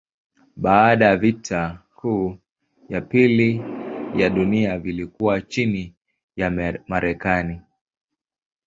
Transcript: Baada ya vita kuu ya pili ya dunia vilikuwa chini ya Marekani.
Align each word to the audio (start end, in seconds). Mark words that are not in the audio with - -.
Baada 0.55 1.05
ya 1.05 1.17
vita 1.17 1.79
kuu 1.95 2.37
ya 2.89 3.01
pili 3.01 3.61
ya 4.15 4.29
dunia 4.29 4.79
vilikuwa 4.79 5.41
chini 5.41 5.95
ya 6.35 6.49
Marekani. 6.87 7.61